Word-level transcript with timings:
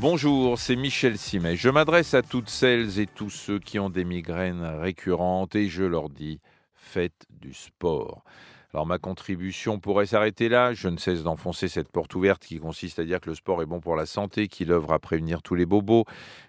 Bonjour, 0.00 0.58
c'est 0.58 0.76
Michel 0.76 1.16
Simet. 1.16 1.56
Je 1.56 1.68
m'adresse 1.68 2.14
à 2.14 2.22
toutes 2.22 2.50
celles 2.50 2.98
et 2.98 3.06
tous 3.06 3.30
ceux 3.30 3.58
qui 3.58 3.78
ont 3.78 3.90
des 3.90 4.04
migraines 4.04 4.64
récurrentes 4.64 5.54
et 5.54 5.68
je 5.68 5.84
leur 5.84 6.10
dis 6.10 6.40
faites 6.74 7.26
du 7.30 7.54
sport. 7.54 8.24
Alors 8.74 8.86
ma 8.86 8.98
contribution 8.98 9.78
pourrait 9.78 10.06
s'arrêter 10.06 10.48
là. 10.48 10.74
Je 10.74 10.88
ne 10.88 10.96
cesse 10.96 11.22
d'enfoncer 11.22 11.68
cette 11.68 11.88
porte 11.88 12.12
ouverte 12.16 12.44
qui 12.44 12.58
consiste 12.58 12.98
à 12.98 13.04
dire 13.04 13.20
que 13.20 13.30
le 13.30 13.36
sport 13.36 13.62
est 13.62 13.66
bon 13.66 13.80
pour 13.80 13.94
la 13.94 14.04
santé, 14.04 14.48
qu'il 14.48 14.72
œuvre 14.72 14.92
à 14.92 14.98
prévenir 14.98 15.42
tous 15.42 15.54
les 15.54 15.64
bobos, 15.64 16.06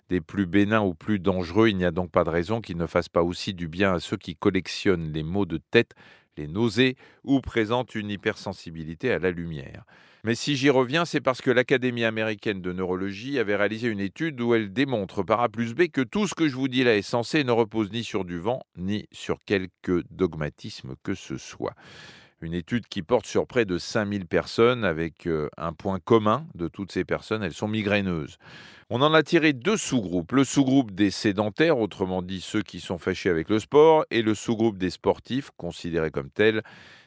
des 0.09 0.21
plus 0.21 0.48
bénins 0.48 0.82
ou 0.82 0.96
plus 0.96 1.20
dangereux. 1.20 1.70
Il 1.70 1.77
n'y 1.77 1.86
a 1.86 1.91
donc 1.91 2.09
pas 2.09 2.23
de 2.23 2.32
raison 2.32 2.62
qu'il 2.62 2.77
ne 2.77 2.88
fasse 2.88 3.09
pas 3.09 3.21
aussi 3.21 3.54
du 3.54 3.68
bien 3.68 3.93
à 3.93 4.00
ceux 4.00 4.18
qui 4.18 4.36
collectionnent 4.36 5.14
les 5.14 5.21
maux 5.21 5.46
de 5.46 5.59
tête, 5.70 5.93
les 6.38 6.47
nausées 6.47 6.95
ou 7.23 7.41
présentent 7.41 7.95
une 7.95 8.09
hypersensibilité 8.09 9.11
à 9.11 9.20
la 9.20 9.31
lumière. 9.31 9.86
Mais 10.23 10.33
si 10.33 10.55
j'y 10.55 10.71
reviens, 10.71 11.05
c'est 11.05 11.21
parce 11.21 11.39
que 11.39 11.51
l'Académie 11.51 12.04
américaine 12.04 12.59
de 12.59 12.73
neurologie 12.73 13.38
avait 13.38 13.55
réalisé 13.55 13.89
une 13.89 14.00
étude 14.00 14.41
où 14.41 14.55
elle 14.55 14.74
démontre 14.74 15.21
par 15.21 15.41
A 15.41 15.50
plus 15.50 15.75
B 15.75 15.87
que 15.87 16.01
tout 16.01 16.27
ce 16.27 16.33
que 16.33 16.47
je 16.47 16.55
vous 16.55 16.68
dis 16.68 16.83
là 16.83 16.96
est 16.96 17.04
censé 17.04 17.43
ne 17.43 17.51
repose 17.51 17.91
ni 17.91 18.04
sur 18.04 18.25
du 18.25 18.39
vent, 18.39 18.63
ni 18.75 19.07
sur 19.11 19.37
quelque 19.46 20.04
dogmatisme 20.10 20.96
que 21.04 21.13
ce 21.13 21.37
soit. 21.37 21.75
Une 22.45 22.54
étude 22.54 22.85
qui 22.85 23.01
porte 23.01 23.25
sur 23.25 23.47
près 23.47 23.65
de 23.65 23.79
5000 23.79 24.27
personnes 24.27 24.85
avec 24.85 25.25
euh, 25.25 25.49
un 25.57 25.73
point 25.73 25.97
commun 25.97 26.45
de 26.54 26.68
toutes 26.68 26.91
ces 26.91 27.04
personnes, 27.04 27.41
elles 27.41 27.55
sont 27.55 27.68
migraineuses. 27.68 28.37
On 28.91 29.01
en 29.01 29.15
a 29.15 29.23
tiré 29.23 29.51
deux 29.51 29.77
sous-groupes. 29.77 30.31
Le 30.31 30.43
sous-groupe 30.43 30.91
des 30.91 31.09
sédentaires, 31.09 31.79
autrement 31.79 32.21
dit 32.21 32.41
ceux 32.41 32.61
qui 32.61 32.81
sont 32.81 32.99
fâchés 32.99 33.31
avec 33.31 33.49
le 33.49 33.58
sport, 33.58 34.05
et 34.11 34.21
le 34.21 34.35
sous-groupe 34.35 34.77
des 34.77 34.91
sportifs, 34.91 35.49
considérés 35.58 36.11
comme 36.11 36.30
tels, 36.30 36.61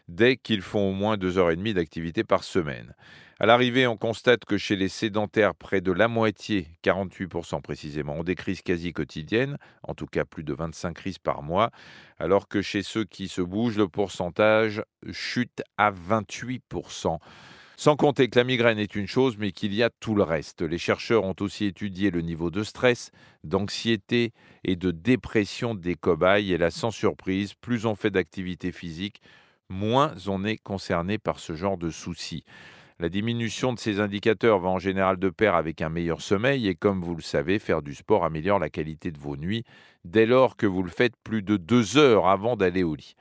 dès 0.08 0.36
qu'ils 0.36 0.62
font 0.62 0.90
au 0.90 0.92
moins 0.92 1.16
deux 1.16 1.38
heures 1.38 1.50
et 1.50 1.56
demie 1.56 1.74
d'activité 1.74 2.24
par 2.24 2.44
semaine. 2.44 2.94
À 3.40 3.46
l'arrivée, 3.46 3.86
on 3.86 3.96
constate 3.96 4.44
que 4.44 4.58
chez 4.58 4.74
les 4.74 4.88
sédentaires, 4.88 5.54
près 5.54 5.80
de 5.80 5.92
la 5.92 6.08
moitié, 6.08 6.66
48% 6.82 7.62
précisément, 7.62 8.16
ont 8.16 8.24
des 8.24 8.34
crises 8.34 8.62
quasi 8.62 8.92
quotidiennes, 8.92 9.58
en 9.84 9.94
tout 9.94 10.06
cas 10.06 10.24
plus 10.24 10.42
de 10.42 10.52
25 10.52 10.92
crises 10.92 11.18
par 11.20 11.42
mois, 11.42 11.70
alors 12.18 12.48
que 12.48 12.62
chez 12.62 12.82
ceux 12.82 13.04
qui 13.04 13.28
se 13.28 13.40
bougent, 13.40 13.78
le 13.78 13.86
pourcentage 13.86 14.82
chute 15.12 15.62
à 15.76 15.92
28%. 15.92 17.18
Sans 17.76 17.94
compter 17.94 18.28
que 18.28 18.36
la 18.36 18.44
migraine 18.44 18.80
est 18.80 18.96
une 18.96 19.06
chose, 19.06 19.36
mais 19.38 19.52
qu'il 19.52 19.72
y 19.72 19.84
a 19.84 19.90
tout 20.00 20.16
le 20.16 20.24
reste. 20.24 20.62
Les 20.62 20.78
chercheurs 20.78 21.22
ont 21.22 21.36
aussi 21.38 21.66
étudié 21.66 22.10
le 22.10 22.22
niveau 22.22 22.50
de 22.50 22.64
stress, 22.64 23.12
d'anxiété 23.44 24.32
et 24.64 24.74
de 24.74 24.90
dépression 24.90 25.76
des 25.76 25.94
cobayes, 25.94 26.52
et 26.52 26.58
là, 26.58 26.72
sans 26.72 26.90
surprise, 26.90 27.54
plus 27.54 27.86
on 27.86 27.94
fait 27.94 28.10
d'activité 28.10 28.72
physique, 28.72 29.20
moins 29.68 30.14
on 30.26 30.44
est 30.44 30.56
concerné 30.56 31.18
par 31.18 31.38
ce 31.38 31.54
genre 31.54 31.78
de 31.78 31.90
soucis. 31.90 32.44
La 33.00 33.08
diminution 33.08 33.72
de 33.72 33.78
ces 33.78 34.00
indicateurs 34.00 34.58
va 34.58 34.70
en 34.70 34.78
général 34.78 35.18
de 35.18 35.28
pair 35.28 35.54
avec 35.54 35.82
un 35.82 35.88
meilleur 35.88 36.20
sommeil 36.20 36.66
et 36.66 36.74
comme 36.74 37.00
vous 37.00 37.14
le 37.14 37.22
savez, 37.22 37.60
faire 37.60 37.80
du 37.80 37.94
sport 37.94 38.24
améliore 38.24 38.58
la 38.58 38.70
qualité 38.70 39.12
de 39.12 39.18
vos 39.18 39.36
nuits 39.36 39.64
dès 40.04 40.26
lors 40.26 40.56
que 40.56 40.66
vous 40.66 40.82
le 40.82 40.90
faites 40.90 41.16
plus 41.22 41.42
de 41.42 41.56
deux 41.56 41.96
heures 41.96 42.26
avant 42.26 42.56
d'aller 42.56 42.82
au 42.82 42.96
lit. 42.96 43.14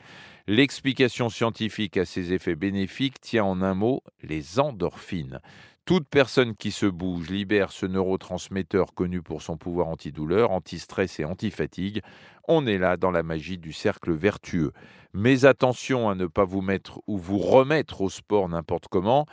L'explication 0.48 1.30
scientifique 1.30 1.98
à 1.98 2.06
ces 2.06 2.34
effets 2.34 2.56
bénéfiques 2.56 3.20
tient 3.20 3.44
en 3.44 3.62
un 3.62 3.76
mot 3.76 4.02
les 4.24 4.60
endorphines. 4.60 5.42
Toute 5.88 6.10
personne 6.10 6.54
qui 6.54 6.72
se 6.72 6.86
bouge 6.86 7.30
libère 7.30 7.72
ce 7.72 7.86
neurotransmetteur 7.86 8.94
connu 8.94 9.22
pour 9.22 9.42
son 9.42 9.56
pouvoir 9.56 9.88
antidouleur, 9.88 10.52
anti-stress 10.52 11.22
et 11.22 11.24
anti-fatigue. 11.24 12.02
On 12.46 12.68
est 12.68 12.78
là 12.78 12.98
dans 12.98 13.10
la 13.10 13.24
magie 13.24 13.58
du 13.58 13.72
cercle 13.72 14.12
vertueux. 14.12 14.74
Mais 15.14 15.46
attention 15.46 16.10
à 16.10 16.16
ne 16.16 16.28
pas 16.28 16.44
vous 16.44 16.60
mettre 16.60 17.00
ou 17.08 17.18
vous 17.18 17.38
remettre 17.38 18.02
au 18.02 18.10
sport 18.10 18.50
n'importe 18.50 18.90
comment, 18.90 19.28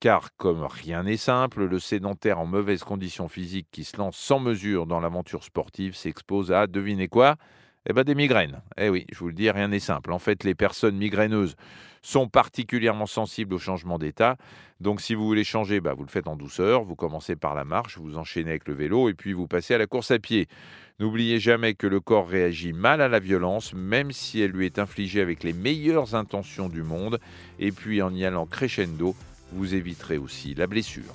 car 0.00 0.36
comme 0.36 0.64
rien 0.64 1.04
n'est 1.04 1.16
simple, 1.16 1.66
le 1.66 1.78
sédentaire 1.78 2.40
en 2.40 2.46
mauvaise 2.46 2.82
condition 2.82 3.28
physique 3.28 3.68
qui 3.70 3.84
se 3.84 3.96
lance 3.96 4.16
sans 4.16 4.40
mesure 4.40 4.86
dans 4.86 4.98
l'aventure 4.98 5.44
sportive 5.44 5.94
s'expose 5.94 6.50
à, 6.50 6.66
devinez 6.66 7.06
quoi? 7.06 7.36
Eh 7.88 7.92
bien, 7.92 8.04
des 8.04 8.14
migraines. 8.14 8.60
Eh 8.76 8.88
oui, 8.88 9.06
je 9.10 9.18
vous 9.18 9.28
le 9.28 9.32
dis, 9.32 9.50
rien 9.50 9.68
n'est 9.68 9.80
simple. 9.80 10.12
En 10.12 10.18
fait, 10.18 10.44
les 10.44 10.54
personnes 10.54 10.96
migraineuses 10.96 11.56
sont 12.02 12.28
particulièrement 12.28 13.06
sensibles 13.06 13.54
au 13.54 13.58
changement 13.58 13.98
d'état. 13.98 14.36
Donc, 14.80 15.00
si 15.00 15.14
vous 15.14 15.26
voulez 15.26 15.44
changer, 15.44 15.80
bah, 15.80 15.94
vous 15.94 16.04
le 16.04 16.08
faites 16.08 16.28
en 16.28 16.36
douceur. 16.36 16.84
Vous 16.84 16.96
commencez 16.96 17.36
par 17.36 17.54
la 17.54 17.64
marche, 17.64 17.98
vous 17.98 18.16
enchaînez 18.16 18.50
avec 18.50 18.66
le 18.68 18.74
vélo 18.74 19.08
et 19.08 19.14
puis 19.14 19.32
vous 19.32 19.46
passez 19.46 19.74
à 19.74 19.78
la 19.78 19.86
course 19.86 20.10
à 20.10 20.18
pied. 20.18 20.46
N'oubliez 20.98 21.38
jamais 21.40 21.74
que 21.74 21.86
le 21.86 22.00
corps 22.00 22.28
réagit 22.28 22.72
mal 22.72 23.00
à 23.00 23.08
la 23.08 23.20
violence, 23.20 23.72
même 23.74 24.12
si 24.12 24.40
elle 24.40 24.50
lui 24.50 24.66
est 24.66 24.78
infligée 24.78 25.20
avec 25.20 25.42
les 25.42 25.52
meilleures 25.52 26.14
intentions 26.14 26.68
du 26.68 26.82
monde. 26.82 27.18
Et 27.58 27.72
puis, 27.72 28.02
en 28.02 28.14
y 28.14 28.24
allant 28.24 28.46
crescendo, 28.46 29.14
vous 29.52 29.74
éviterez 29.74 30.18
aussi 30.18 30.54
la 30.54 30.66
blessure. 30.66 31.14